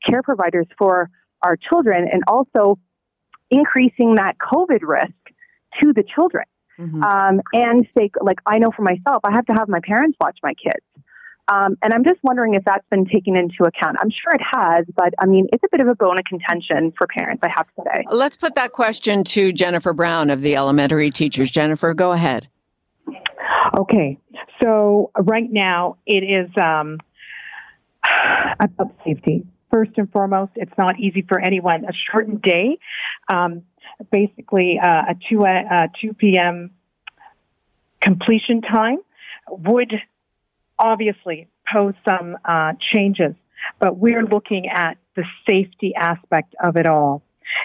care 0.07 0.21
providers 0.21 0.67
for 0.77 1.09
our 1.41 1.55
children 1.55 2.07
and 2.11 2.23
also 2.27 2.77
increasing 3.49 4.15
that 4.15 4.37
COVID 4.37 4.79
risk 4.81 5.13
to 5.81 5.93
the 5.93 6.03
children. 6.03 6.45
Mm-hmm. 6.79 7.03
Um, 7.03 7.41
and 7.51 7.85
say, 7.97 8.09
like, 8.21 8.37
I 8.45 8.57
know 8.57 8.69
for 8.73 8.83
myself, 8.83 9.21
I 9.25 9.31
have 9.33 9.45
to 9.47 9.53
have 9.53 9.67
my 9.67 9.81
parents 9.85 10.17
watch 10.21 10.37
my 10.41 10.53
kids. 10.53 10.85
Um, 11.51 11.77
and 11.81 11.93
I'm 11.93 12.03
just 12.03 12.19
wondering 12.21 12.53
if 12.53 12.63
that's 12.63 12.85
been 12.89 13.05
taken 13.05 13.35
into 13.35 13.63
account. 13.63 13.97
I'm 13.99 14.11
sure 14.11 14.33
it 14.33 14.41
has, 14.53 14.85
but 14.95 15.13
I 15.19 15.25
mean, 15.25 15.47
it's 15.51 15.63
a 15.63 15.67
bit 15.71 15.81
of 15.81 15.87
a 15.87 15.95
bone 15.95 16.19
of 16.19 16.25
contention 16.25 16.93
for 16.97 17.07
parents, 17.07 17.41
I 17.43 17.49
have 17.49 17.65
to 17.65 17.83
say. 17.83 18.03
Let's 18.11 18.37
put 18.37 18.55
that 18.55 18.71
question 18.71 19.23
to 19.25 19.51
Jennifer 19.51 19.91
Brown 19.91 20.29
of 20.29 20.41
the 20.41 20.55
elementary 20.55 21.09
teachers. 21.09 21.49
Jennifer, 21.49 21.93
go 21.93 22.11
ahead. 22.11 22.47
Okay, 23.77 24.17
so 24.61 25.11
right 25.19 25.49
now 25.49 25.97
it 26.05 26.23
is 26.23 26.49
um, 26.61 26.97
about 28.59 28.95
safety. 29.05 29.45
First 29.71 29.91
and 29.97 30.11
foremost, 30.11 30.53
it's 30.55 30.73
not 30.77 30.99
easy 30.99 31.23
for 31.27 31.39
anyone. 31.39 31.85
A 31.85 31.93
shortened 32.11 32.41
day, 32.41 32.79
um, 33.31 33.63
basically 34.11 34.79
uh, 34.81 35.11
a 35.11 35.15
2, 35.29 35.45
uh, 35.45 35.87
2 36.01 36.13
p.m. 36.15 36.71
completion 38.01 38.61
time 38.61 38.97
would 39.47 39.93
obviously 40.79 41.47
pose 41.71 41.93
some 42.07 42.37
uh, 42.45 42.73
changes, 42.93 43.35
but 43.79 43.97
we're 43.97 44.23
looking 44.23 44.67
at 44.69 44.97
the 45.15 45.23
safety 45.47 45.93
aspect 45.95 46.55
of 46.63 46.75
it 46.77 46.87
all. 46.87 47.21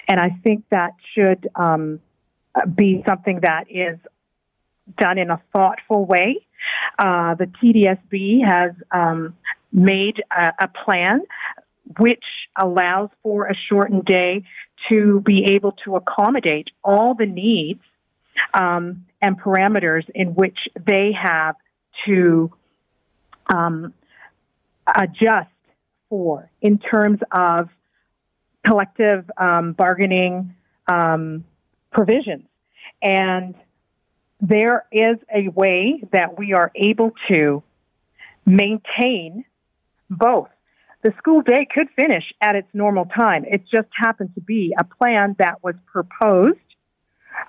And 0.07 0.19
I 0.19 0.29
think 0.43 0.65
that 0.69 0.91
should 1.15 1.47
um, 1.55 1.99
be 2.75 3.03
something 3.07 3.39
that 3.41 3.65
is 3.69 3.97
done 4.97 5.17
in 5.17 5.29
a 5.29 5.41
thoughtful 5.53 6.05
way. 6.05 6.45
Uh, 6.97 7.35
the 7.35 7.45
TDSB 7.45 8.45
has 8.45 8.71
um, 8.91 9.35
made 9.71 10.23
a, 10.31 10.53
a, 10.61 10.67
plan 10.67 11.21
which 11.99 12.23
allows 12.57 13.09
for 13.21 13.47
a 13.47 13.53
shortened 13.69 14.05
day 14.05 14.43
to 14.89 15.21
be 15.21 15.45
able 15.51 15.73
to 15.83 15.95
accommodate 15.95 16.69
all 16.83 17.13
the 17.13 17.25
needs 17.25 17.81
um, 18.53 19.05
and 19.21 19.39
parameters 19.39 20.03
in 20.13 20.29
which 20.33 20.57
they 20.85 21.11
have 21.11 21.55
to 22.05 22.51
um, 23.53 23.93
adjust 24.87 25.49
for 26.09 26.49
in 26.61 26.77
terms 26.79 27.19
of 27.31 27.69
collective 28.65 29.29
um, 29.37 29.73
bargaining 29.73 30.55
um, 30.87 31.43
provisions. 31.91 32.45
And 33.01 33.55
there 34.47 34.85
is 34.91 35.17
a 35.33 35.47
way 35.49 36.03
that 36.11 36.37
we 36.37 36.53
are 36.53 36.71
able 36.75 37.11
to 37.29 37.63
maintain 38.45 39.45
both. 40.09 40.49
The 41.03 41.13
school 41.17 41.41
day 41.41 41.67
could 41.71 41.87
finish 41.95 42.23
at 42.41 42.55
its 42.55 42.67
normal 42.73 43.05
time. 43.05 43.45
It 43.45 43.63
just 43.71 43.87
happened 43.95 44.31
to 44.35 44.41
be 44.41 44.75
a 44.79 44.83
plan 44.83 45.35
that 45.39 45.63
was 45.63 45.75
proposed 45.91 46.59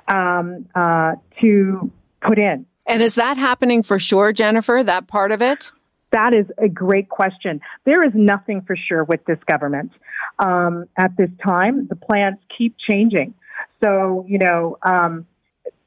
um, 0.08 0.66
uh, 0.74 1.16
to 1.40 1.90
put 2.20 2.38
in. 2.38 2.66
And 2.86 3.02
is 3.02 3.14
that 3.16 3.36
happening 3.36 3.82
for 3.82 3.98
sure, 3.98 4.32
Jennifer, 4.32 4.82
that 4.82 5.06
part 5.06 5.32
of 5.32 5.42
it? 5.42 5.72
That 6.12 6.34
is 6.34 6.46
a 6.58 6.68
great 6.68 7.08
question. 7.08 7.60
There 7.84 8.04
is 8.04 8.12
nothing 8.14 8.62
for 8.62 8.76
sure 8.76 9.04
with 9.04 9.24
this 9.24 9.38
government 9.46 9.92
um, 10.38 10.86
at 10.96 11.16
this 11.16 11.30
time. 11.44 11.88
The 11.88 11.96
plans 11.96 12.38
keep 12.56 12.76
changing. 12.88 13.34
So, 13.82 14.24
you 14.28 14.38
know, 14.38 14.78
um, 14.82 15.26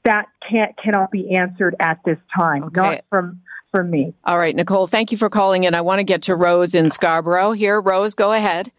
that 0.06 0.26
can't 0.50 0.76
cannot 0.78 1.12
be 1.12 1.36
answered 1.36 1.76
at 1.80 2.00
this 2.06 2.18
time. 2.36 2.66
Okay. 2.66 2.82
Not 2.82 3.06
from 3.10 3.42
from 3.72 3.92
me. 3.92 4.14
All 4.24 4.38
right, 4.38 4.56
Nicole, 4.56 4.88
thank 4.88 5.12
you 5.12 5.18
for 5.18 5.30
calling 5.30 5.64
in. 5.64 5.76
I 5.76 5.82
want 5.82 6.00
to 6.00 6.04
get 6.04 6.24
to 6.24 6.36
Rose 6.36 6.74
in 6.74 6.90
Scarborough 6.90 7.52
here. 7.52 7.80
Rose, 7.80 8.16
go 8.16 8.34
ahead. 8.34 8.72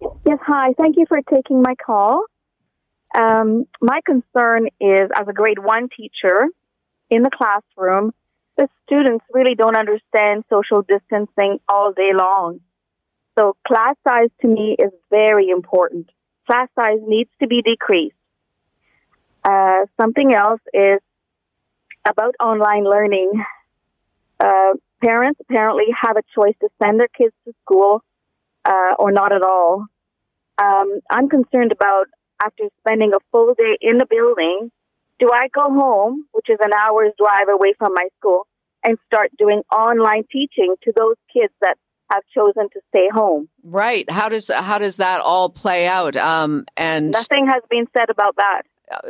Yes, 0.00 0.38
hi. 0.42 0.74
Thank 0.78 0.96
you 0.96 1.06
for 1.08 1.20
taking 1.32 1.62
my 1.62 1.74
call. 1.74 2.24
Um, 3.18 3.66
my 3.80 4.00
concern 4.04 4.66
is 4.80 5.10
as 5.18 5.26
a 5.28 5.32
grade 5.32 5.58
one 5.58 5.88
teacher 5.88 6.46
in 7.08 7.22
the 7.22 7.30
classroom, 7.30 8.12
the 8.58 8.68
students 8.84 9.24
really 9.32 9.54
don't 9.54 9.76
understand 9.76 10.44
social 10.50 10.82
distancing 10.82 11.58
all 11.68 11.92
day 11.92 12.10
long. 12.14 12.60
So 13.38 13.56
class 13.66 13.94
size 14.06 14.30
to 14.42 14.48
me 14.48 14.76
is 14.78 14.90
very 15.10 15.48
important. 15.48 16.10
Class 16.46 16.68
size 16.78 16.98
needs 17.06 17.30
to 17.40 17.46
be 17.46 17.62
decreased. 17.62 18.14
Uh, 19.44 19.86
something 20.00 20.34
else 20.34 20.60
is 20.72 21.00
about 22.06 22.34
online 22.40 22.84
learning. 22.84 23.32
Uh, 24.40 24.74
parents 25.02 25.40
apparently 25.40 25.86
have 26.00 26.16
a 26.16 26.22
choice 26.34 26.54
to 26.60 26.68
send 26.82 27.00
their 27.00 27.08
kids 27.08 27.34
to 27.44 27.52
school 27.62 28.02
uh, 28.64 28.94
or 28.98 29.12
not 29.12 29.32
at 29.32 29.42
all. 29.42 29.86
Um, 30.60 31.00
I'm 31.10 31.28
concerned 31.28 31.72
about 31.72 32.06
after 32.42 32.64
spending 32.80 33.12
a 33.14 33.18
full 33.30 33.54
day 33.54 33.76
in 33.80 33.98
the 33.98 34.06
building, 34.06 34.70
do 35.18 35.28
I 35.32 35.48
go 35.48 35.72
home, 35.72 36.26
which 36.32 36.48
is 36.48 36.58
an 36.60 36.72
hour's 36.72 37.12
drive 37.18 37.48
away 37.48 37.74
from 37.78 37.92
my 37.94 38.08
school, 38.18 38.46
and 38.84 38.96
start 39.06 39.30
doing 39.36 39.62
online 39.72 40.24
teaching 40.30 40.76
to 40.84 40.92
those 40.96 41.16
kids 41.32 41.52
that 41.60 41.76
have 42.12 42.22
chosen 42.34 42.68
to 42.72 42.80
stay 42.88 43.08
home? 43.12 43.48
Right. 43.62 44.08
How 44.10 44.28
does 44.28 44.48
how 44.48 44.78
does 44.78 44.96
that 44.96 45.20
all 45.20 45.50
play 45.50 45.86
out? 45.86 46.16
Um, 46.16 46.64
and 46.76 47.10
nothing 47.10 47.46
has 47.48 47.62
been 47.68 47.86
said 47.96 48.10
about 48.10 48.36
that. 48.36 48.62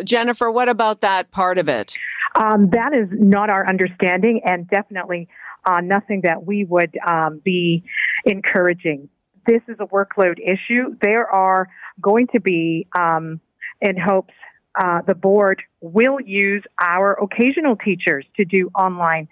Jennifer, 0.05 0.51
what 0.51 0.69
about 0.69 1.01
that 1.03 1.31
part 1.31 1.59
of 1.59 1.69
it? 1.69 1.97
Um, 2.35 2.71
that 2.71 2.93
is 2.93 3.09
not 3.13 3.51
our 3.51 3.67
understanding, 3.67 4.43
and 4.45 4.69
definitely 4.69 5.29
uh, 5.65 5.81
nothing 5.81 6.23
that 6.23 6.47
we 6.47 6.65
would 6.65 6.97
um, 7.07 7.41
be 7.45 7.85
encouraging. 8.25 9.09
This 9.47 9.63
is 9.69 9.77
a 9.81 9.87
workload 9.87 10.39
issue. 10.39 10.97
There 11.03 11.27
are 11.27 11.69
going 12.01 12.27
to 12.33 12.41
be, 12.41 12.87
um, 12.97 13.41
in 13.81 13.97
hopes, 13.99 14.35
uh, 14.79 15.01
the 15.07 15.15
board 15.15 15.63
will 15.81 16.21
use 16.21 16.63
our 16.81 17.15
occasional 17.15 17.77
teachers 17.77 18.25
to 18.37 18.45
do 18.45 18.71
online 18.79 19.29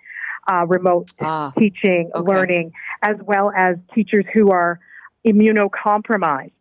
uh, 0.50 0.66
remote 0.66 1.10
ah, 1.20 1.52
teaching, 1.58 2.10
okay. 2.14 2.32
learning, 2.32 2.72
as 3.02 3.16
well 3.24 3.52
as 3.56 3.76
teachers 3.94 4.24
who 4.32 4.50
are 4.50 4.80
immunocompromised 5.26 6.52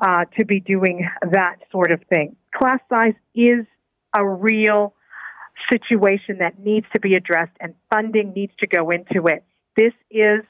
uh, 0.00 0.24
to 0.38 0.44
be 0.44 0.60
doing 0.60 1.08
that 1.32 1.56
sort 1.70 1.90
of 1.90 2.00
thing. 2.08 2.36
Class 2.54 2.80
size 2.88 3.14
is 3.34 3.66
a 4.16 4.26
real 4.26 4.94
situation 5.70 6.38
that 6.38 6.58
needs 6.58 6.86
to 6.92 7.00
be 7.00 7.14
addressed 7.14 7.52
and 7.60 7.74
funding 7.92 8.32
needs 8.32 8.52
to 8.60 8.66
go 8.66 8.90
into 8.90 9.26
it. 9.26 9.44
This 9.76 9.92
is 10.10 10.42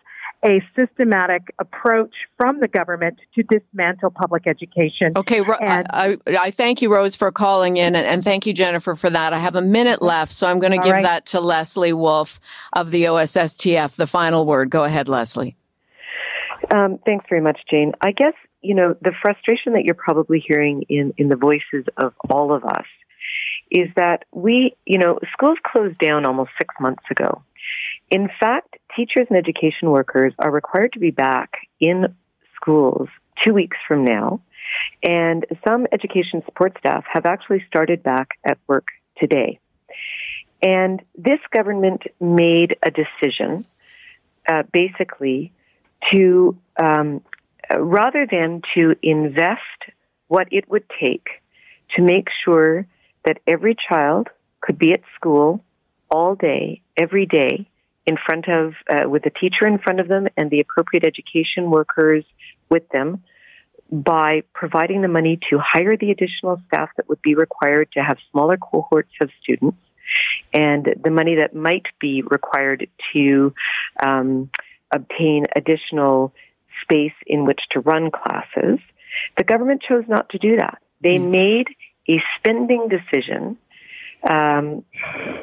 a 0.44 0.62
systematic 0.78 1.52
approach 1.58 2.14
from 2.36 2.60
the 2.60 2.68
government 2.68 3.18
to 3.34 3.42
dismantle 3.42 4.10
public 4.10 4.46
education. 4.46 5.12
Okay, 5.16 5.40
and, 5.60 5.86
I, 5.90 6.16
I, 6.26 6.50
thank 6.52 6.80
you, 6.80 6.94
Rose, 6.94 7.16
for 7.16 7.32
calling 7.32 7.76
in, 7.76 7.96
and, 7.96 8.06
and, 8.06 8.22
thank 8.22 8.46
you, 8.46 8.52
Jennifer, 8.52 8.94
for 8.94 9.10
that. 9.10 9.32
I 9.32 9.38
have 9.38 9.56
a 9.56 9.62
minute 9.62 10.00
left, 10.00 10.32
so 10.32 10.46
I'm 10.46 10.60
going 10.60 10.72
to 10.72 10.78
give 10.78 10.92
right. 10.92 11.02
that 11.02 11.26
to 11.26 11.40
Leslie 11.40 11.92
Wolfe 11.92 12.38
of 12.72 12.92
the 12.92 13.04
OSSTF. 13.04 13.96
The 13.96 14.06
final 14.06 14.46
word. 14.46 14.70
Go 14.70 14.84
ahead, 14.84 15.08
Leslie. 15.08 15.57
Um, 16.70 16.98
thanks 17.04 17.24
very 17.28 17.40
much, 17.40 17.58
Jane. 17.70 17.92
I 18.00 18.12
guess 18.12 18.34
you 18.60 18.74
know 18.74 18.94
the 19.00 19.12
frustration 19.22 19.72
that 19.74 19.84
you're 19.84 19.94
probably 19.94 20.44
hearing 20.46 20.84
in 20.88 21.14
in 21.16 21.28
the 21.28 21.36
voices 21.36 21.86
of 21.96 22.12
all 22.28 22.52
of 22.52 22.64
us 22.64 22.86
is 23.70 23.88
that 23.96 24.24
we, 24.32 24.74
you 24.86 24.98
know, 24.98 25.18
schools 25.32 25.58
closed 25.64 25.98
down 25.98 26.24
almost 26.24 26.50
six 26.58 26.74
months 26.80 27.04
ago. 27.10 27.42
In 28.10 28.28
fact, 28.40 28.76
teachers 28.96 29.26
and 29.28 29.38
education 29.38 29.90
workers 29.90 30.32
are 30.38 30.50
required 30.50 30.92
to 30.94 30.98
be 30.98 31.10
back 31.10 31.50
in 31.80 32.14
schools 32.56 33.08
two 33.44 33.52
weeks 33.52 33.76
from 33.86 34.04
now. 34.04 34.40
And 35.02 35.46
some 35.66 35.86
education 35.92 36.42
support 36.44 36.76
staff 36.78 37.04
have 37.12 37.26
actually 37.26 37.64
started 37.68 38.02
back 38.02 38.28
at 38.44 38.58
work 38.66 38.88
today. 39.18 39.60
And 40.62 41.00
this 41.16 41.38
government 41.54 42.02
made 42.20 42.76
a 42.82 42.90
decision, 42.90 43.64
uh, 44.50 44.64
basically, 44.72 45.52
to 46.12 46.56
um, 46.82 47.22
rather 47.76 48.26
than 48.30 48.62
to 48.74 48.94
invest 49.02 49.60
what 50.28 50.48
it 50.50 50.68
would 50.68 50.84
take 51.00 51.28
to 51.96 52.02
make 52.02 52.28
sure 52.44 52.86
that 53.24 53.38
every 53.46 53.76
child 53.88 54.28
could 54.60 54.78
be 54.78 54.92
at 54.92 55.00
school 55.16 55.62
all 56.10 56.34
day, 56.34 56.82
every 56.96 57.26
day, 57.26 57.68
in 58.06 58.16
front 58.24 58.48
of, 58.48 58.72
uh, 58.90 59.08
with 59.08 59.26
a 59.26 59.30
teacher 59.30 59.66
in 59.66 59.78
front 59.78 60.00
of 60.00 60.08
them 60.08 60.26
and 60.36 60.50
the 60.50 60.60
appropriate 60.60 61.04
education 61.04 61.70
workers 61.70 62.24
with 62.70 62.88
them 62.88 63.22
by 63.90 64.42
providing 64.54 65.02
the 65.02 65.08
money 65.08 65.38
to 65.50 65.58
hire 65.58 65.96
the 65.96 66.10
additional 66.10 66.60
staff 66.66 66.88
that 66.96 67.08
would 67.08 67.20
be 67.22 67.34
required 67.34 67.88
to 67.92 68.00
have 68.00 68.16
smaller 68.30 68.56
cohorts 68.56 69.12
of 69.20 69.30
students 69.42 69.78
and 70.54 70.88
the 71.04 71.10
money 71.10 71.36
that 71.36 71.54
might 71.54 71.84
be 72.00 72.22
required 72.22 72.88
to 73.12 73.52
um, 74.02 74.50
obtain 74.92 75.44
additional 75.54 76.32
space 76.82 77.12
in 77.26 77.44
which 77.44 77.60
to 77.72 77.80
run 77.80 78.10
classes. 78.10 78.78
The 79.36 79.44
government 79.44 79.82
chose 79.86 80.04
not 80.08 80.28
to 80.30 80.38
do 80.38 80.56
that. 80.56 80.78
They 81.02 81.18
mm. 81.18 81.30
made 81.30 81.66
a 82.08 82.22
spending 82.38 82.88
decision 82.88 83.58
um, 84.28 84.84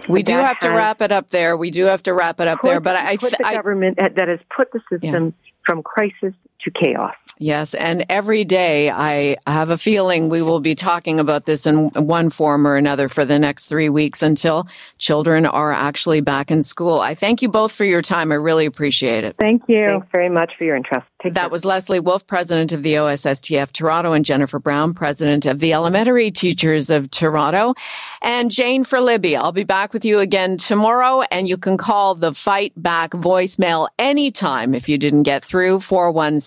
we 0.09 0.23
do 0.23 0.35
have 0.35 0.59
to 0.59 0.69
wrap 0.69 1.01
it 1.01 1.11
up 1.11 1.29
there. 1.29 1.55
We 1.55 1.71
do 1.71 1.85
have 1.85 2.03
to 2.03 2.13
wrap 2.13 2.39
it 2.39 2.47
up 2.47 2.59
there. 2.61 2.79
But 2.79 2.97
I, 2.97 3.17
put 3.17 3.31
the 3.31 3.47
I, 3.47 3.55
government 3.55 3.97
that 3.97 4.27
has 4.27 4.39
put 4.55 4.71
the 4.71 4.81
system 4.91 5.25
yeah. 5.25 5.51
from 5.65 5.81
crisis 5.81 6.33
to 6.65 6.71
chaos. 6.71 7.15
Yes, 7.37 7.73
and 7.73 8.05
every 8.09 8.45
day 8.45 8.89
I 8.89 9.35
have 9.45 9.69
a 9.69 9.77
feeling 9.77 10.29
we 10.29 10.41
will 10.41 10.61
be 10.61 10.73
talking 10.73 11.19
about 11.19 11.45
this 11.45 11.65
in 11.65 11.89
one 11.89 12.29
form 12.29 12.65
or 12.65 12.77
another 12.77 13.09
for 13.09 13.25
the 13.25 13.37
next 13.37 13.67
three 13.67 13.89
weeks 13.89 14.21
until 14.21 14.67
children 14.97 15.45
are 15.45 15.73
actually 15.73 16.21
back 16.21 16.49
in 16.49 16.63
school. 16.63 17.01
I 17.01 17.13
thank 17.13 17.41
you 17.41 17.49
both 17.49 17.73
for 17.73 17.83
your 17.83 18.01
time. 18.01 18.31
I 18.31 18.35
really 18.35 18.65
appreciate 18.65 19.25
it. 19.25 19.35
Thank 19.37 19.63
you. 19.67 19.87
Thanks 19.89 20.07
very 20.13 20.29
much 20.29 20.53
for 20.57 20.65
your 20.65 20.77
interest. 20.77 21.05
Take 21.21 21.33
that 21.33 21.41
care. 21.41 21.49
was 21.49 21.65
Leslie 21.65 21.99
Wolfe, 21.99 22.25
president 22.25 22.71
of 22.71 22.83
the 22.83 22.93
OSSTF 22.93 23.73
Toronto, 23.73 24.13
and 24.13 24.23
Jennifer 24.23 24.59
Brown, 24.59 24.93
president 24.93 25.45
of 25.45 25.59
the 25.59 25.73
Elementary 25.73 26.31
Teachers 26.31 26.89
of 26.89 27.11
Toronto, 27.11 27.73
and 28.21 28.49
Jane 28.49 28.85
for 28.85 29.01
Libby. 29.01 29.35
I'll 29.35 29.51
be 29.51 29.63
back 29.63 29.91
with 29.91 30.05
you 30.05 30.19
again 30.19 30.55
tomorrow, 30.55 31.23
and 31.31 31.49
you 31.49 31.57
can 31.57 31.77
call 31.77 32.15
the 32.15 32.33
Fight 32.33 32.71
Back 32.77 33.11
voicemail 33.11 33.89
anytime 33.99 34.73
if 34.73 34.87
you 34.87 34.97
didn't 34.97 35.23
get 35.23 35.43
through 35.43 35.79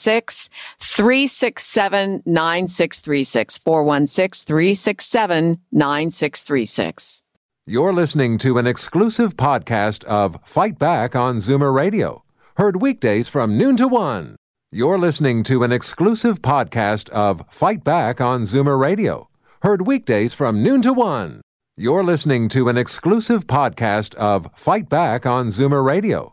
416 0.09 0.49
367 0.79 2.23
9636. 2.25 3.59
416 3.59 4.47
367 4.47 5.59
9636. 5.71 7.23
You're 7.67 7.93
listening 7.93 8.39
to 8.39 8.57
an 8.57 8.67
exclusive 8.67 9.37
podcast 9.37 10.05
of 10.05 10.39
Fight 10.47 10.79
Back 10.79 11.15
on 11.15 11.37
Zoomer 11.37 11.75
Radio, 11.75 12.25
heard 12.57 12.81
weekdays 12.81 13.29
from 13.29 13.59
noon 13.59 13.77
to 13.77 13.87
one. 13.87 14.37
You're 14.73 14.99
listening 14.99 15.43
to 15.45 15.63
an 15.63 15.73
exclusive 15.73 16.41
podcast 16.41 17.11
of 17.11 17.43
Fight 17.51 17.85
Back 17.85 18.19
on 18.19 18.45
Zoomer 18.45 18.81
Radio, 18.81 19.29
heard 19.61 19.87
weekdays 19.87 20.33
from 20.33 20.63
noon 20.63 20.81
to 20.83 20.95
one. 20.95 21.43
You're 21.77 22.03
listening 22.03 22.49
to 22.51 22.71
an 22.71 22.79
exclusive 22.79 23.47
podcast 23.47 24.15
of 24.15 24.49
Fight 24.55 24.89
Back 24.89 25.27
on 25.27 25.49
Zoomer 25.49 25.85
Radio 25.85 26.33